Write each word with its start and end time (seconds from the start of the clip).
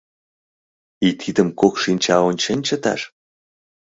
И 1.07 1.09
тидым 1.19 1.49
кок 1.59 1.73
шинча 1.83 2.17
ончен 2.27 2.59
чыташ?! 2.67 3.01